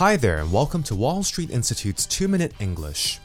Hi 0.00 0.16
there, 0.16 0.38
and 0.38 0.50
welcome 0.50 0.82
to 0.84 0.94
Wall 0.94 1.22
Street 1.22 1.50
Institute's 1.50 2.06
2 2.06 2.26
Minute 2.26 2.54
English. 2.58 3.18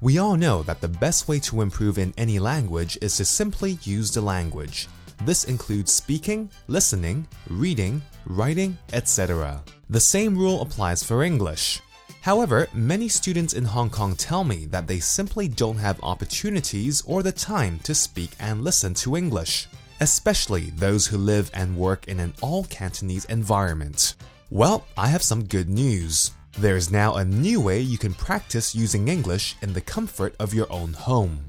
We 0.00 0.18
all 0.18 0.36
know 0.36 0.62
that 0.62 0.80
the 0.80 0.86
best 0.86 1.26
way 1.26 1.40
to 1.40 1.60
improve 1.60 1.98
in 1.98 2.14
any 2.16 2.38
language 2.38 2.96
is 3.02 3.16
to 3.16 3.24
simply 3.24 3.80
use 3.82 4.12
the 4.12 4.20
language. 4.20 4.86
This 5.24 5.42
includes 5.42 5.92
speaking, 5.92 6.48
listening, 6.68 7.26
reading, 7.48 8.00
writing, 8.26 8.78
etc. 8.92 9.60
The 9.88 9.98
same 9.98 10.38
rule 10.38 10.62
applies 10.62 11.02
for 11.02 11.24
English. 11.24 11.80
However, 12.20 12.68
many 12.72 13.08
students 13.08 13.54
in 13.54 13.64
Hong 13.64 13.90
Kong 13.90 14.14
tell 14.14 14.44
me 14.44 14.66
that 14.66 14.86
they 14.86 15.00
simply 15.00 15.48
don't 15.48 15.78
have 15.78 15.98
opportunities 16.00 17.02
or 17.08 17.24
the 17.24 17.32
time 17.32 17.80
to 17.80 17.92
speak 17.92 18.30
and 18.38 18.62
listen 18.62 18.94
to 19.02 19.16
English, 19.16 19.66
especially 19.98 20.70
those 20.76 21.08
who 21.08 21.18
live 21.18 21.50
and 21.54 21.76
work 21.76 22.06
in 22.06 22.20
an 22.20 22.34
all 22.40 22.62
Cantonese 22.66 23.24
environment. 23.24 24.14
Well, 24.52 24.84
I 24.96 25.06
have 25.06 25.22
some 25.22 25.44
good 25.44 25.68
news. 25.68 26.32
There 26.58 26.74
is 26.74 26.90
now 26.90 27.14
a 27.14 27.24
new 27.24 27.60
way 27.60 27.78
you 27.78 27.96
can 27.96 28.12
practice 28.12 28.74
using 28.74 29.06
English 29.06 29.54
in 29.62 29.72
the 29.72 29.80
comfort 29.80 30.34
of 30.40 30.52
your 30.52 30.66
own 30.72 30.92
home. 30.92 31.44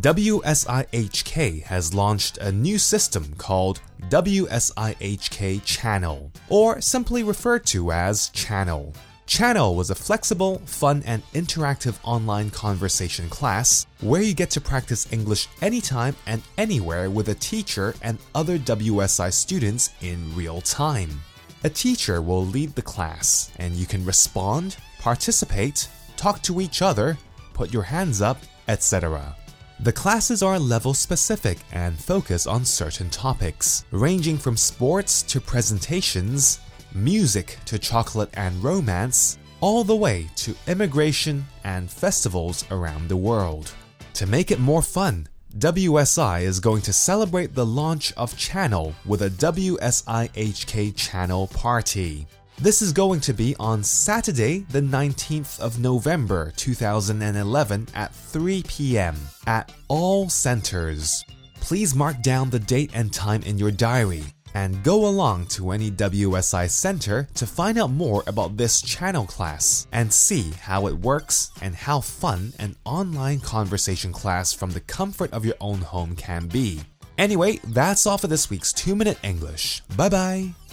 WSIHK 0.00 1.64
has 1.64 1.92
launched 1.92 2.38
a 2.38 2.50
new 2.50 2.78
system 2.78 3.34
called 3.36 3.82
WSIHK 4.08 5.62
Channel, 5.66 6.32
or 6.48 6.80
simply 6.80 7.22
referred 7.22 7.66
to 7.66 7.92
as 7.92 8.30
Channel. 8.30 8.94
Channel 9.26 9.74
was 9.74 9.90
a 9.90 9.94
flexible, 9.94 10.62
fun, 10.64 11.02
and 11.04 11.22
interactive 11.34 11.98
online 12.04 12.48
conversation 12.48 13.28
class 13.28 13.86
where 14.00 14.22
you 14.22 14.32
get 14.32 14.48
to 14.52 14.62
practice 14.62 15.12
English 15.12 15.46
anytime 15.60 16.16
and 16.24 16.40
anywhere 16.56 17.10
with 17.10 17.28
a 17.28 17.34
teacher 17.34 17.94
and 18.00 18.16
other 18.34 18.56
WSI 18.58 19.30
students 19.30 19.90
in 20.00 20.34
real 20.34 20.62
time. 20.62 21.20
A 21.66 21.68
teacher 21.68 22.22
will 22.22 22.46
lead 22.46 22.76
the 22.76 22.88
class, 22.94 23.50
and 23.56 23.74
you 23.74 23.86
can 23.86 24.04
respond, 24.04 24.76
participate, 25.00 25.88
talk 26.16 26.40
to 26.42 26.60
each 26.60 26.80
other, 26.80 27.18
put 27.54 27.72
your 27.72 27.82
hands 27.82 28.22
up, 28.22 28.38
etc. 28.68 29.34
The 29.80 29.92
classes 29.92 30.44
are 30.44 30.60
level 30.60 30.94
specific 30.94 31.58
and 31.72 31.98
focus 31.98 32.46
on 32.46 32.64
certain 32.64 33.10
topics, 33.10 33.84
ranging 33.90 34.38
from 34.38 34.56
sports 34.56 35.24
to 35.24 35.40
presentations, 35.40 36.60
music 36.94 37.58
to 37.64 37.80
chocolate 37.80 38.30
and 38.34 38.62
romance, 38.62 39.36
all 39.60 39.82
the 39.82 39.96
way 39.96 40.28
to 40.36 40.54
immigration 40.68 41.44
and 41.64 41.90
festivals 41.90 42.64
around 42.70 43.08
the 43.08 43.16
world. 43.16 43.72
To 44.14 44.26
make 44.26 44.52
it 44.52 44.60
more 44.60 44.82
fun, 44.82 45.26
WSI 45.58 46.42
is 46.42 46.60
going 46.60 46.82
to 46.82 46.92
celebrate 46.92 47.54
the 47.54 47.64
launch 47.64 48.12
of 48.12 48.36
Channel 48.36 48.94
with 49.06 49.22
a 49.22 49.30
WSIHK 49.30 50.94
Channel 50.94 51.46
party. 51.46 52.26
This 52.58 52.82
is 52.82 52.92
going 52.92 53.20
to 53.20 53.32
be 53.32 53.56
on 53.58 53.82
Saturday, 53.82 54.66
the 54.68 54.82
19th 54.82 55.58
of 55.60 55.78
November 55.78 56.52
2011 56.56 57.88
at 57.94 58.14
3 58.14 58.64
p.m. 58.68 59.16
at 59.46 59.72
all 59.88 60.28
centers. 60.28 61.24
Please 61.60 61.94
mark 61.94 62.20
down 62.20 62.50
the 62.50 62.58
date 62.58 62.90
and 62.92 63.10
time 63.10 63.42
in 63.44 63.56
your 63.56 63.70
diary 63.70 64.24
and 64.56 64.82
go 64.82 65.06
along 65.06 65.44
to 65.44 65.70
any 65.70 65.90
WSI 65.90 66.68
center 66.70 67.28
to 67.34 67.46
find 67.46 67.76
out 67.76 67.90
more 67.90 68.24
about 68.26 68.56
this 68.56 68.80
channel 68.80 69.26
class 69.26 69.86
and 69.92 70.10
see 70.10 70.50
how 70.62 70.86
it 70.86 70.94
works 70.94 71.50
and 71.60 71.74
how 71.74 72.00
fun 72.00 72.54
an 72.58 72.74
online 72.86 73.38
conversation 73.40 74.12
class 74.12 74.54
from 74.54 74.70
the 74.70 74.80
comfort 74.80 75.30
of 75.34 75.44
your 75.44 75.56
own 75.60 75.80
home 75.80 76.16
can 76.16 76.46
be. 76.46 76.80
Anyway, 77.18 77.60
that's 77.66 78.06
all 78.06 78.16
for 78.16 78.28
this 78.28 78.48
week's 78.48 78.72
2 78.72 78.96
Minute 78.96 79.18
English. 79.22 79.82
Bye 79.94 80.08
bye. 80.08 80.65